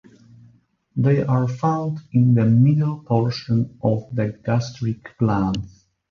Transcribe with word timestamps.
They 0.95 1.21
are 1.21 1.47
found 1.47 1.99
in 2.11 2.33
the 2.33 2.45
middle 2.45 3.01
portion 3.03 3.77
of 3.83 4.07
the 4.11 4.29
gastric 4.43 5.15
glands. 5.19 5.85